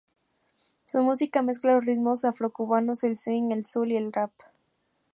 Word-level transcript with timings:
Su 0.87 0.97
música 1.03 1.43
mezcla 1.43 1.73
los 1.75 1.85
ritmos 1.85 2.25
afrocubanos, 2.25 3.03
el 3.03 3.15
swing, 3.15 3.51
el 3.51 3.65
soul 3.65 3.91
y 3.91 3.97
el 3.97 4.11
rap. 4.11 4.31